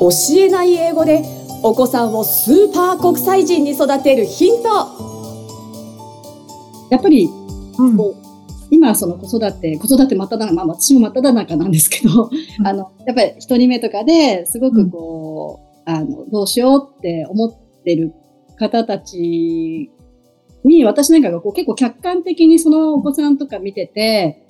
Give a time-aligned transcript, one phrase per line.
[0.00, 1.22] 教えない英語で
[1.62, 4.68] お子さんをスーパー国際人に育てるヒント。
[6.90, 7.28] やっぱり、
[7.78, 7.98] うん、
[8.70, 18.14] 今その子育て子育て真っ只中、まあ、私も真っ只中なんですけど、うん、あのやっぱり一人目とかですごくこう、うん、あのどうしようって思ってる
[18.56, 19.90] 方たち
[20.64, 24.46] に私なんかがこう結構客観的にそのお子さんとか見てて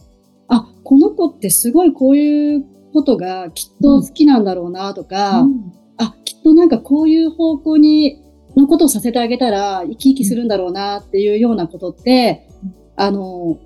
[0.49, 8.23] あこの子ってすごいこういうことがきっと好きなんだろうなとか、うん、あきっとなんかこういう方向に
[8.57, 12.49] のことをさせてあげたら生き生きするんだろうなっていうようなことって、
[12.97, 13.61] あのこ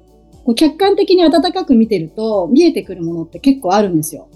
[0.48, 4.28] う客観的に温かく見てると見えてくるものって結構あるんですよ。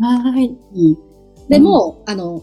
[0.00, 0.48] はい。
[0.48, 2.42] うん、でも、うん、あの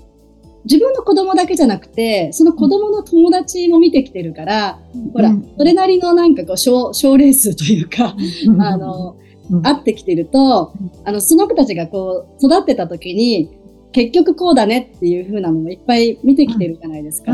[0.65, 8.15] 自分の子供だけじゃなくてその子供の友達も見てきてるから、うん、ほら、それなりのなんかこう賞賞レースというか、
[8.59, 9.17] あの
[9.63, 10.73] 会ってきてると、
[11.05, 13.57] あの、その子たちがこう、育ってた時に、
[13.91, 17.31] 結局こうだねっていう風なのもいっぱい見てきてるじゃないですか。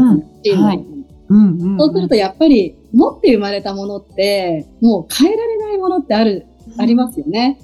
[1.77, 7.60] そうするとやっぱり持って生まれたものってもう変えられないものってある、ありますよね。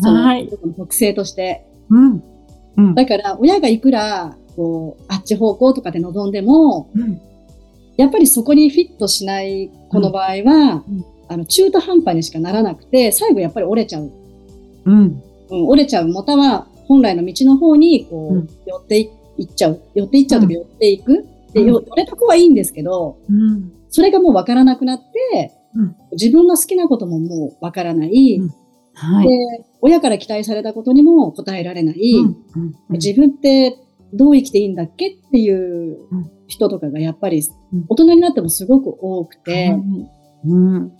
[0.00, 0.48] はい。
[0.48, 1.66] その特性として。
[1.90, 2.22] うん。
[2.76, 7.20] うん、だから親がいくらこうあっち方向とかで望んでも、うん、
[7.96, 14.10] やっぱりそこにフィットしない子の場合は、うん、あの中途半端にしかならなくて最後やっぱり折れちゃう、
[14.84, 18.98] うん、うん、折れちゃうまたは本来の道の方にこう、うん、寄って
[19.38, 19.80] いっちゃう。
[19.94, 23.18] 寄っていっちゃうとか寄っていく、で寄れた子はいいんですけど、
[23.88, 25.52] それがもう分からなくなって、
[26.12, 28.40] 自分の好きなことももう分からない、
[28.94, 31.98] はい、で親から期待されたことにも答えられない、
[32.90, 33.78] 自分って
[34.12, 35.98] どう生きていいんだっけっていう
[36.46, 37.42] 人とかがやっぱり
[37.88, 39.76] 大人になってもすごく多くて、
[40.46, 40.92] うん、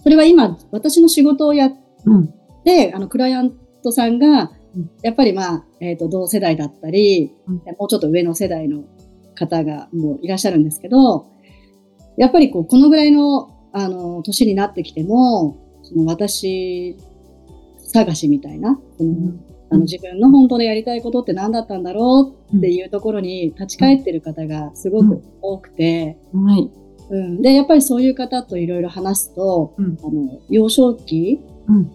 [0.00, 1.72] それは今、私の仕事をやっ
[2.64, 4.52] て、うん、あの、クライアントさんが、
[5.02, 8.84] やっぱりまあ、えっ、ー、と、同世代だったり、うん、もうちょっと上の世代の
[9.34, 11.26] 方がもういらっしゃるんですけど、
[12.16, 16.96] やっぱりこう、このぐらいの、あの、年になってきても、その私
[17.88, 26.70] 探しみたいな、うん、あの自分の本当でやりたいことって何だったんだろうっていうところに立ち返ってる方がすごく多くて、はい、
[27.10, 31.40] うん、でやっぱりそういう方といろいろ話すと、うん、あの幼少期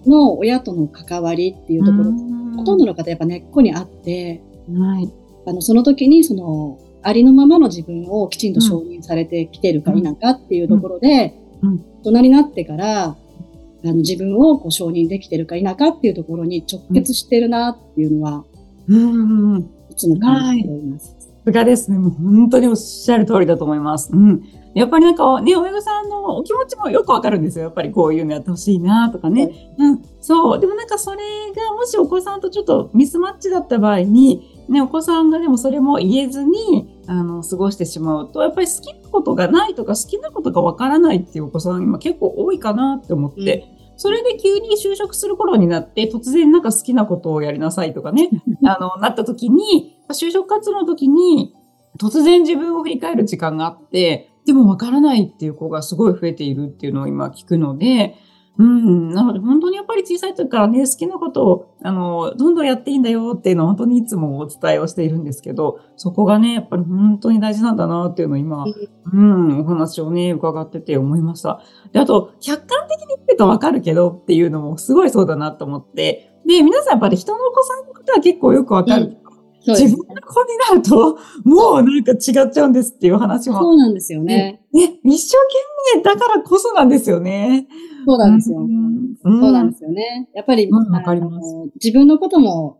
[0.05, 4.41] の親との関わりっていうところ、うん、ほとんどの方やっぱ根っこにあって、
[4.75, 5.11] はい、
[5.45, 18.45] あのその時にそのありのままの自分をきちんと承認されてきてるか否かっていうところで、うん、大人になってからあの自分をこう承認できてるか否かっていうところに直結してるなっていうのは、
[18.87, 21.15] うん、いつも感じております。
[21.19, 21.97] さすがですね。
[21.97, 24.11] もう本当におっしゃる通りだと思います。
[24.13, 24.43] うん。
[24.73, 27.65] やっぱりなんかね、親御さんのお気持ちもよくわかるんですよ。
[27.65, 29.73] やっぱりこういうのやってほしいなとかね。
[29.77, 30.59] うん、そう。
[30.59, 48.29] でもなんかそれがもしお子さんとちょっとミスマッチだった場合に、ね、お子さんがでもそれも言えずに、あの、過ごしてしまうと、やっぱり好きなことがないとか好きなことがわからないっていうお子さん今結構多いかなって思って、うん、それで急に就職する頃になって、突然なんか好きなことをやりなさいとかね、
[48.65, 51.53] あの、なった時に、就職活動の時に、
[51.99, 58.15] 突然自分を振り返る時間があって、でもわからないっていう子がすごい増えているっていうのを今聞くので、
[58.57, 59.09] うん。
[59.09, 68.65] なので本当にやっぱり小さい時からね、好きなことを、あの、どんどんやっていいんだよっていうのを本当にいつもお伝えをしているんですけど、そこがね、やっぱり本当に大事なんだなっていうのを今、
[69.11, 71.61] うん、お話をね、伺ってて思いました。
[71.93, 79.17] で、あと、客観的に言ってるとわかるけどっていうのもすごいそうだなと思って、で、皆さんやっぱり人のお子さんのことは結構よくわかる
[79.65, 82.17] 自分の子になると、もうなんか違っ
[82.51, 83.59] ちゃうんですっていう話も。
[83.59, 84.61] そうなんですよね。
[84.73, 87.67] ね、一生懸命だからこそなんですよね。
[88.05, 88.59] そうなんですよ。
[88.59, 90.29] うん、そうなんですよね。
[90.33, 91.55] やっぱり、うん、かります。
[91.75, 92.79] 自分のことも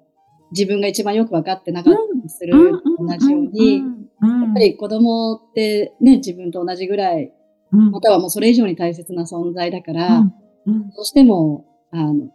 [0.52, 2.54] 自分が一番よく分かってなかったりする、
[3.00, 7.34] 同じように、やっぱり子供ってね、自分と同じぐらい、
[7.72, 10.22] またはもうそれ以上に大切な存在だから、
[10.66, 12.30] どうしても、あの、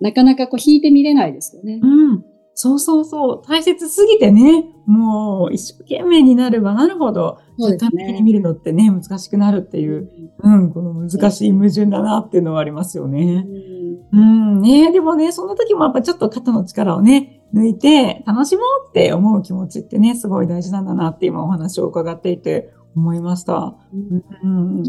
[0.00, 1.80] なかなかこう引いてみれないですよね。
[1.82, 2.24] うん
[2.62, 3.42] そうそうそう。
[3.42, 10.10] 大切すぎてね、もう一生懸命になればなるほど、客観的に見るのってね、難しくなるっていう、
[10.40, 13.46] うん、この難しい矛盾だなっていうのはありますよね。
[14.12, 23.74] うん、うん、ねでもね、その時もやっぱちょっと肩の力をね、抜いて楽しもうって思う気持ちってね、すごい大事なんだなって今お話を伺っていて思いました。
[24.44, 24.84] うん、うん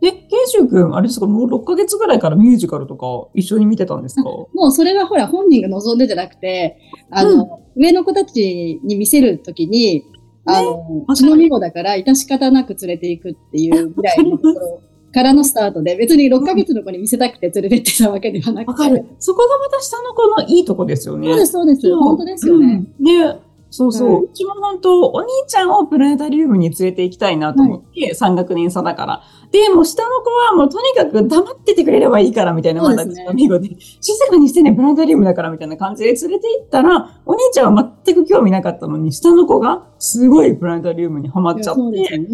[0.00, 4.24] で、ケイシュ君、あれですか、もう6ヶ月ぐらいからミュージカルとか一緒に見てたんですか？
[4.24, 6.78] もうそれはほら、本人が望んでじゃなくて、
[7.10, 10.04] あの、うん、上の子たちに見せるときに、
[10.46, 14.82] あの、うちのみ子だから致し方なく連れていくっていうぐらいのところ
[15.12, 18.82] からのスタートで、別に6ヶ月の子に見せたくて連れてってたわけではなくて。
[18.82, 19.04] わかる。
[19.18, 21.26] そこがまた下の子のいいとこですよね。
[21.28, 21.94] そうです、そうです。
[21.94, 22.86] 本当ですよね。
[22.98, 24.14] うん、で、そうそう。
[24.14, 29.22] はいうちも本当、お兄ちゃんをプラネタリウムに連れて行きたいなと思って、3学年差だから。
[29.52, 33.68] で、もう下の子はもうとにかく黙っててくれればいいからみたいな、まだちょっとミゴで、
[34.00, 42.28] 静かにしてね、プラネタリウムだからみたいな感じで連れて行ったら、お兄ちゃんは全く興味なかったのに、下の子がすごいプラネタリウムにハマっちゃって、でね。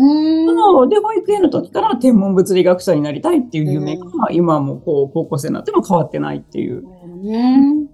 [1.01, 6.83] 保育園の時から天文物理学者になりたいっていう夢が、うん今もこう、高校生になっても変わってないっていう。
[7.23, 7.86] ね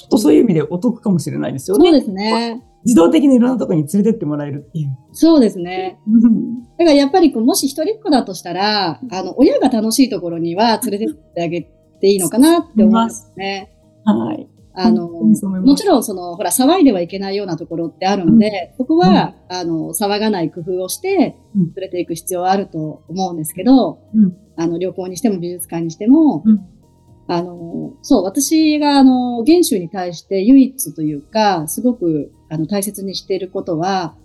[0.00, 1.84] ちょっとそういう意味でお得かもしれないですよね。
[1.84, 2.62] そうですね。
[2.84, 4.96] 自動的にいろんなところに連れてってもらえるっていう。
[5.12, 5.98] そうですね。
[6.78, 11.62] だからやっぱりこうもし一人っ子だとしたら、あの、親が楽しいところには連れてってあげ
[12.00, 13.76] ていいのかなって思いますね。
[14.04, 14.48] はい。
[14.72, 26.79] あの、もちろんその、ほら、騒いではいけないようなところってあるので、そこは、あの、騒がない工夫をしてうん、連れていく必要はあると思うんですけど、うんあの、旅行にしても美術館にしても、うん
[27.30, 34.16] あの、そう、私が、あの、原種に対して唯一というか、すごく、あの、大切にしていることは、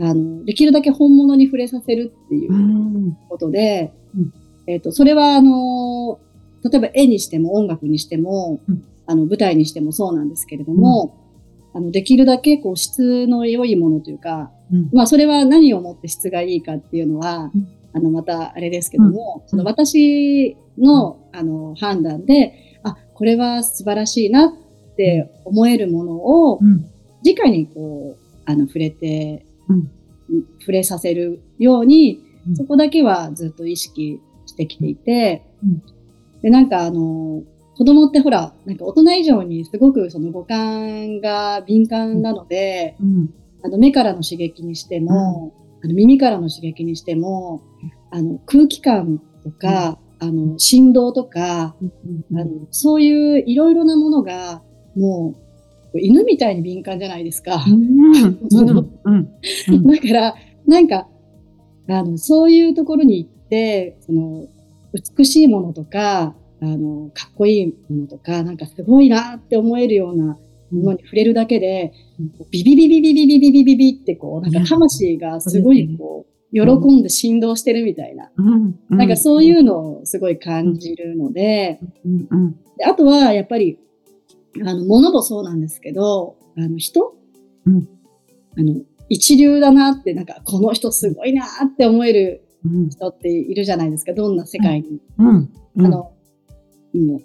[0.00, 3.16] あの、できるだけ本物に触れさせるっていううん。
[3.28, 4.32] ことで、うん。
[4.66, 6.18] えっ、と、それは、あの、
[6.64, 8.84] 例えば絵にしても音楽にしても、うん。
[9.04, 11.14] あの、舞台にしてもそうなんですけれども、
[11.74, 14.88] あの、できるだけ、こう、質の良いものというか、うん。
[14.94, 24.52] まあ、それは何をもって質がいいかっていうのは、うんあの、また、あれですけども、その私の、あの、判断で、あ、これは素晴らしいなっ
[24.96, 26.84] て思えるものを、うん。
[27.24, 29.90] 直にこう、あの、触れて、うん。
[30.60, 32.56] 触れさせるように、うん。
[32.56, 35.82] そこだけはずっと意識してきていて、うん。
[36.42, 37.44] で、なんかあの、
[37.78, 43.34] 子供ってほら、なんか大人以上にすごくその五感が敏感なので、うん。
[43.64, 45.54] あの目からの刺激にしても、
[45.86, 47.62] あの耳からの刺激にしても、
[48.10, 51.76] あの空気感とか、あの振動とか、あ
[52.32, 54.62] のそういういろいろなものが、
[54.96, 55.36] も
[55.94, 57.64] う犬みたいに敏感じゃないですか。
[59.92, 60.34] だから、
[60.66, 61.06] なんか、
[61.88, 64.48] あの、そういうところに行って、その、
[65.16, 70.36] 美しいものとか、あの、かっこいいものとか、なんかすごいなって思えるような
[70.70, 71.92] ものに触れるだけで、
[72.50, 76.62] ビビビビビビビビビビビってこう、なんか魂がすごいこう、喜
[76.94, 78.30] んで振動してるみたいな。
[78.36, 78.78] うん。
[78.88, 81.80] なんかそういうのをすごい感じるので、
[82.86, 83.78] あとはやっぱり、
[84.64, 87.14] あの、物もそうなんですけど、あの、人、
[87.66, 87.88] うん。
[88.58, 92.88] あの、一流だなって、なんか、この人すごいなって思えるうん。
[92.88, 95.00] 人っているじゃないですか、どんな世界に。
[95.18, 95.50] うん。
[95.78, 96.12] あの、も
[96.94, 97.20] う、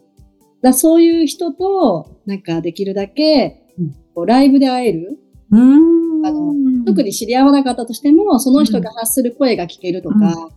[0.62, 5.20] だそういう人と、なんかできるだけうん、こうライブで会える。
[5.52, 6.26] うん。
[6.26, 6.54] あの
[6.86, 10.50] 特に知り合わなかったとしても、その人が発する声が聞けるとか。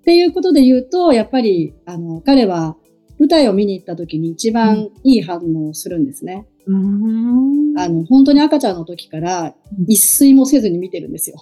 [0.00, 2.76] っていうことで言うと、やっぱり、あの、彼は
[3.18, 6.46] 舞台を見に行った時に一番いい反応をするんですね。
[6.66, 7.78] うん。
[7.78, 11.36] あの、本当に赤ちゃんの時からうん一睡もせずに見てるんですよ。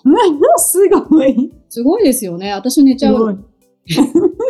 [0.59, 1.51] すごい。
[1.69, 2.53] すごいですよね。
[2.53, 3.45] 私寝ちゃう。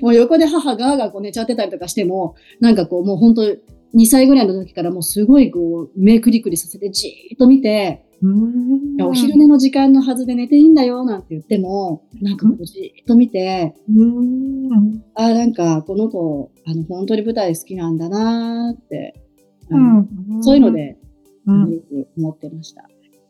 [0.00, 15.02] もう横で母ががこう寝ちゃってたりとかしても、なんかこうもう本当2歳ぐらいの時からもうすごいこう目くりくりさせてじーっと見て、うんお昼寝の時間のはずで寝ていいんだよなんて言っても、なんかじーっと見て、うん。
[15.14, 19.14] ああ、なんかこの子、あの本当に舞台好きなんだなーって、
[19.70, 20.42] あうのん。
[20.42, 20.98] そういうので、
[21.46, 21.72] うん。
[21.72, 22.82] よく思ってました。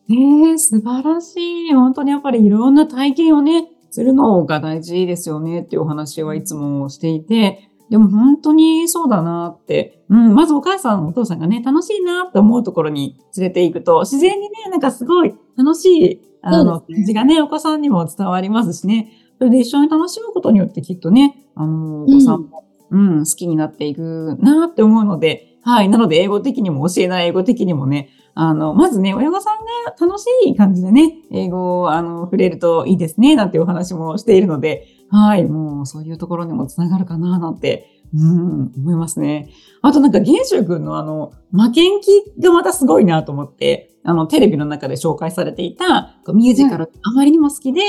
[0.08, 1.36] ねえ、素晴らし
[1.68, 1.72] い。
[1.72, 25.88] 本当にやっぱりいろんな体験をね、するのが大事ですよねっていうお話はいつもしていて、でも本当にそうだなって、うん、まずお母さん、お父さんがね、楽しいなって思うところに連れていくと、自然にね、なんかすごい楽しい、あの、感じがね、お子さんにも伝わりますしね、それで一緒に楽しむことによってきっとね、あの、お子さんも、うん、好きになっていくなって思うので、はい。
[25.88, 35.44] なので、英語的にも教えない英語的にもね、あの、まずね、親御さんが楽しい感じでね、英語を、あの、触れるといいですね、なんてお話もしているので、はい。
[35.44, 39.48] もう、そういうところにもつながるかな、なんて、うん、思いますね。
[39.82, 42.08] あとなんか、玄州君のあの、負けん気
[42.40, 47.80] がまたすごいなと思って、あの、テレビの中で紹介されていた、ミュージカル、あまりにも好きで、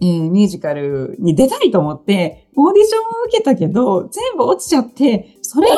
[0.00, 5.68] えーミュージカルに出たいと思って、オーディションを受けたけど、全部落ちちゃって、それ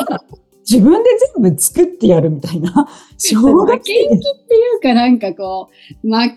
[0.69, 5.69] 自分で全部作ってやるみたいな、 小負学生けん気っていうかなんかこ
[6.03, 6.35] う、負けん気っ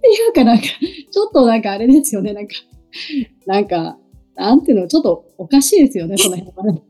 [0.00, 2.54] ていうかなんか、ちょっとなんかあれですよね、なんか、
[3.46, 3.98] なんか、
[4.34, 6.82] なんていうの、ちょっとおかしいですよね、 その辺はね。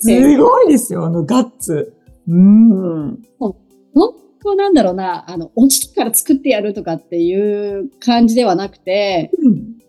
[0.00, 1.94] すごいですよ、あのガッツ。
[2.26, 3.22] うん。
[3.38, 3.54] 本
[4.42, 9.30] 当なんだろうな、あの、落ちてから作ってやるとかっていう感じではなくて、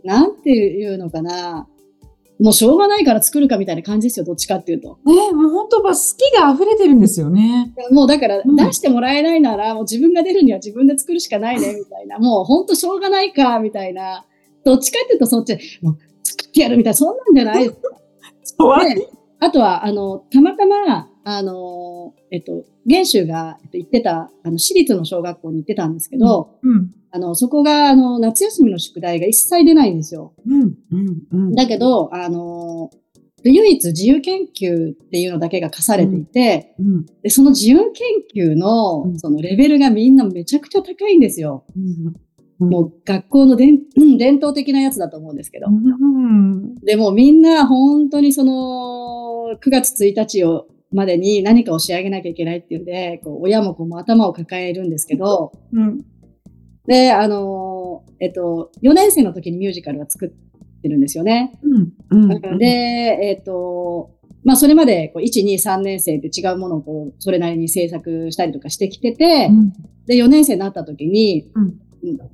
[0.03, 1.67] なんていうのかな、
[2.39, 4.99] もうしょうがないから作るかみたいな感じですよ、どっちかっていうと。
[5.05, 7.73] ね、もう本当、好きが溢れてるんですよね。
[7.91, 12.19] もうだからうん出してもらえないなら、もう自分が出るには自分で作るしかないね、みたいな。
[12.19, 14.25] もう本当しょうがないか、みたいな。
[14.65, 17.81] どっちかっていうとそっち、もう作ってやるみたいな、そんなんじゃないです
[18.57, 19.07] そうで
[19.39, 26.91] あとは、あの、たまたま、あの、えっと、元州が、えっと、行ってた、あの、私立の小学校に行ってたんですけど、うん。
[27.11, 30.33] あの、そこが、あの、夏休みの宿題が一切出ないんですよ。
[30.45, 30.61] うん。
[30.61, 31.17] うん。
[31.31, 31.55] うん。
[31.55, 32.89] だけど、あの、
[33.43, 37.05] 唯一自由研究っていうのだけが課されていて、うん。
[37.21, 37.91] で、その自由
[38.33, 41.65] 研究のう、んそのレベルがみんなめちゃくちゃ高いんですよ。
[41.75, 42.13] うん。
[42.59, 45.67] もう学校の伝うん 伝統的なやつだと思うんですけど。
[45.69, 46.75] うん。
[46.75, 56.05] でもみんな本当にその9月1日をまでに何かを仕上げなきゃいけないっていうんで、こう親も子も頭を抱えるんですけど、うん。
[56.87, 60.29] で、あのーえっと、4年生の時にミュージカルは作っ
[60.81, 61.59] てるんですよね。
[61.61, 61.93] うん。
[62.09, 62.57] うん。
[62.57, 64.11] で、えっと、
[64.43, 69.73] まあそれまでこう1、2、3年生って違うものをこうそれなりに制作したりとかしてきてて、うん。
[70.05, 71.77] で、4年生になった時に、うんうん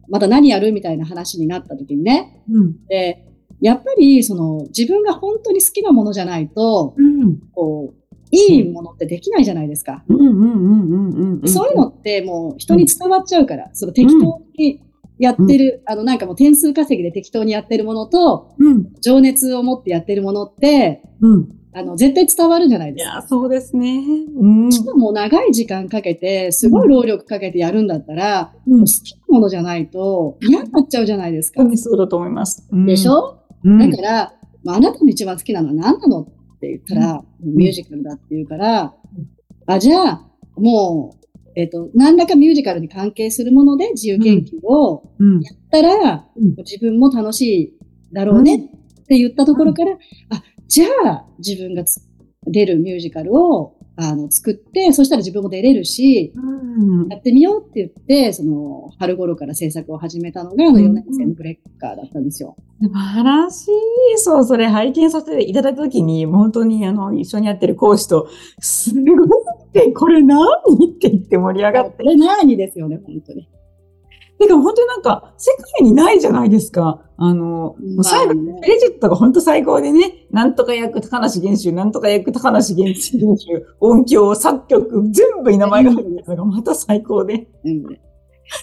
[0.10, 2.88] また何やるみたいな話になった時にね、うん。
[2.88, 3.24] で、
[3.62, 7.40] やっぱりその自分が本当に好きなものじゃないと、うん。
[7.54, 7.99] こう、
[8.32, 10.04] いいものってできないじゃないですか。
[10.08, 10.20] うん。
[10.20, 10.30] うん。
[10.30, 11.40] うん。
[11.42, 11.48] うん。
[11.48, 14.82] そういうのってもう人に伝わっちゃうから、その適当に
[15.18, 18.94] やってる、あのなんかもう点数稼ぎで適当にやってるものと、うん。
[19.02, 21.50] 情熱を持ってやってるものって、うん。
[21.72, 23.12] あの絶対伝わるじゃないですか。
[23.12, 24.04] いや、そうですね。
[24.40, 24.72] うん。
[24.72, 31.64] しかも長い時間かけて、すごい労力かけてやるんだったら、うんもう好きなものじゃないと嫌になっちゃうじゃないですか。
[31.76, 32.68] そうだと思います。
[32.72, 33.78] うんでしょ、うん。
[33.78, 34.34] だから、
[34.64, 36.28] まあ、あなたの一番好きなのは何なの？
[36.60, 38.94] って言ったら、ミュージカルだって言うから、
[39.66, 45.42] あ、じゃあ、もう、えっ、と、何らかミュージカルに関係するもので自由研究をうん。
[45.42, 46.56] やったら、うん。
[46.58, 47.74] 自分も楽しい
[48.12, 49.94] だろうねって言ったところから、
[50.32, 52.02] あ、じゃあ自分がつ
[52.46, 56.59] 出るミュージカルをあの作って、そしたら自分も出れるし、うん
[57.10, 62.56] やってみようって言って、その春頃から制作を始めたのが、あのうん4年生のブレッカーだったんですよ。
[62.82, 63.72] 素晴らしい。
[64.18, 69.28] そう、それ拝見させていただいたときに、本当にあの、一緒にやってる講師と、すごい
[69.66, 70.40] って、これ何？
[70.40, 72.04] って言って盛り上がって。
[72.04, 73.50] これ何ですよね、本当に。
[74.48, 77.02] てか本当になんか、世界にないじゃないですか。
[77.18, 83.18] あの、もう最後、クレジットが本当最高でね、なんとか役高梨玄州、なんとか役高梨玄州、
[83.80, 87.48] 音響、作曲、全部に名前が入ってるのがまた最高で。
[87.66, 87.84] うん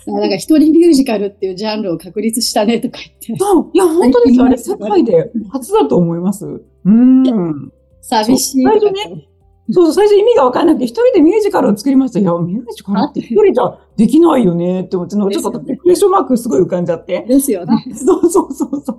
[0.06, 4.44] なんか一人ミュージカルっていうジャンルを確立したねとか言って、そう、いや、本当ですよ。
[4.44, 6.44] あれ、世界で初だと思います。
[6.84, 7.72] うん。
[8.00, 8.92] 寂しい最初
[9.70, 12.20] そうそう、最初意味が分からなくて、一人でミュージカルを作りました。
[12.20, 17.24] いや、ミュージカルって一人じゃできないよねって思って、ちょっとですよねクエスチョンマークすごい浮かんじゃって。
[17.28, 17.84] ですよね。
[17.94, 18.92] そうそうそうそ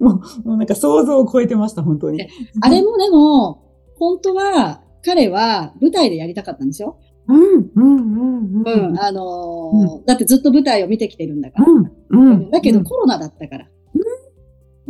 [0.00, 0.04] う。
[0.04, 0.12] も
[0.44, 2.22] う、もうなんか想像を超えてました、本当に。
[2.60, 3.62] あれもでも、
[3.98, 6.98] 本当は彼は舞台でやりたかったんですよ。
[7.28, 8.98] うん、うん、うん、うん。
[8.98, 11.66] あのーだってずっと舞台を見てきてるんだから。
[11.68, 12.50] うん、うん。
[12.50, 13.66] だけどうんコロナだったから。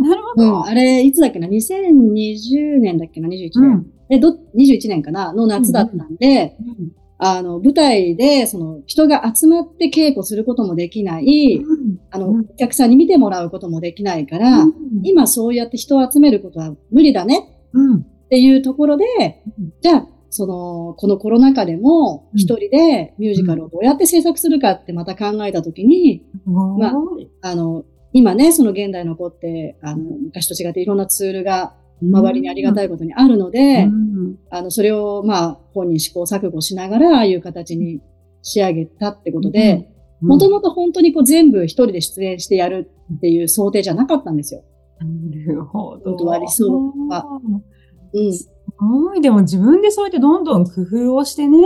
[0.02, 0.44] なるほど。
[0.44, 0.64] うん。
[0.64, 3.62] あれ、いつだっけな ?2020 年だっけな ?21 年。
[3.62, 3.87] うん。
[4.11, 5.32] え、ど、21年かな？
[5.32, 6.56] の夏だったんで、
[7.25, 11.64] あの、舞台で、その、人が集まって稽古することもできない、
[12.11, 14.64] あの、うんお客さんに見てもらうこともできないから、
[15.04, 19.04] 今そうやって人を集めることは無理だねうん、っていうところで
[19.59, 26.92] うん、じゃあ、その、このコロナ禍でもうん一人でミュージカルをどうやって制作するかってまた考えたときに、まあ
[27.50, 38.00] あの、今ね、その現代の子って、あの、昔と違っていろんなツールが周りにありがたいことにあるので、うんあの、それを、まあ、本人試行錯誤しながら、ああいう形に
[38.42, 39.88] 仕上げたってことで、
[40.21, 44.62] もともと本当にこう全部一人で出演してやるっていう想定じゃなかったんですよ。
[45.00, 46.11] なるほど。
[46.11, 46.71] 本当は理想
[47.09, 47.26] は
[48.14, 48.33] うん。
[48.33, 49.21] すごい。
[49.21, 51.59] でも自分でそうやってどんどん工夫をしてね。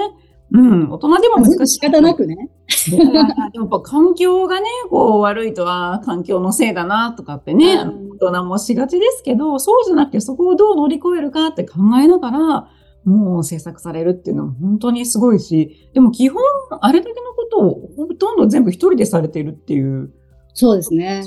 [0.52, 0.90] うん。
[0.90, 1.74] 大人でも難しい。
[1.74, 2.50] 仕方なくね。
[2.90, 12.68] でもやっぱ環境がね、こう悪いとは環境のせいだなとかってね、うん大人もしがちですけど、そうじゃなくてそこをどう乗り越えるかって考えながら、
[13.04, 16.42] もう制作されるっていうのは本当にすごいし、でも基本、
[16.80, 20.10] あれだけのことをほとんど全部一人でされているっていう。
[20.58, 21.22] そうですね。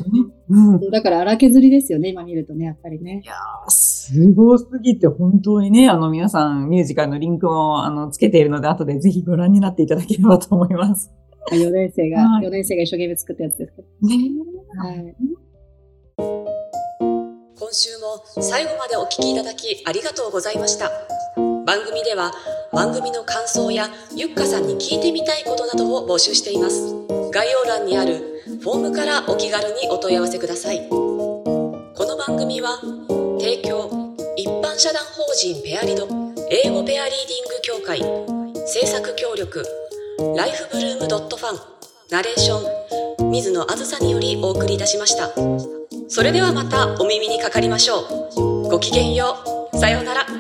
[0.50, 0.90] うん。
[0.90, 3.22] だから荒削りですよね、今見るとね、やっぱりね。
[3.68, 11.12] すごすぎて、本当にね、あの、皆さん、ミュージカルのリンクも、あの、つけているので、後でぜひご覧になっていただければと思います。
[11.52, 14.08] 4年生が、はい4年生が一生懸命作ったやつですけど。
[14.08, 14.16] ね
[14.78, 15.16] はい。
[17.60, 20.90] 今週も最後までお聞きいただきありがとうございました
[21.70, 22.32] 番組では
[22.74, 26.96] 番組の感想やゆっかさんに聞いてみたいことなどを募集しています。
[27.32, 30.90] 概要欄にあるフォームからお気軽にお問い合わせください。
[30.90, 32.80] この番組は
[33.40, 33.88] 提供
[34.36, 36.08] 一般社団法人ペアリド
[36.50, 38.00] 英語ペアリーディング協会
[38.68, 39.64] 制作協力
[40.36, 41.60] ライフブルームドットファン
[42.10, 45.30] ナレーション水野あずさによりお送りいたしました。
[46.08, 48.00] それではまたお耳にかかりましょ
[48.66, 48.70] う。
[48.72, 49.38] ごきげんよ
[49.72, 49.78] う。
[49.78, 50.39] さようなら。